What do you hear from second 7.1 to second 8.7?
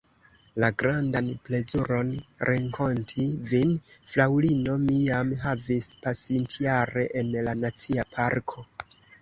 en la Nacia Parko.